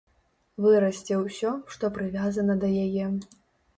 Вырасце 0.65 1.19
ўсё, 1.25 1.51
што 1.75 1.93
прывязана 1.99 2.59
да 2.65 2.75
яе. 2.89 3.05